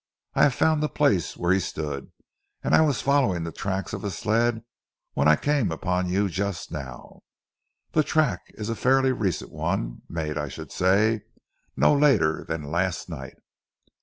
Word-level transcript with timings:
I 0.33 0.41
have 0.41 0.55
found 0.55 0.81
the 0.81 0.89
place 0.89 1.37
where 1.37 1.51
he 1.53 1.59
stood, 1.59 2.11
and 2.63 2.73
I 2.73 2.81
was 2.81 3.03
following 3.03 3.43
the 3.43 3.51
track 3.51 3.93
of 3.93 4.03
a 4.03 4.09
sled, 4.09 4.63
when 5.13 5.27
I 5.27 5.35
came 5.35 5.71
upon 5.71 6.09
you 6.09 6.27
just 6.27 6.71
now. 6.71 7.21
The 7.91 8.01
track 8.03 8.41
is 8.55 8.67
a 8.69 8.75
fairly 8.75 9.11
recent 9.11 9.51
one, 9.51 10.01
made, 10.09 10.39
I 10.39 10.47
should 10.47 10.71
say, 10.71 11.21
no 11.77 11.93
later 11.95 12.43
than 12.47 12.63
last 12.71 13.09
night." 13.11 13.35